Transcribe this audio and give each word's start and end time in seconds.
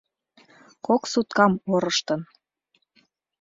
Кок 0.85 1.01
суткам 1.11 1.51
орыштын. 1.73 2.21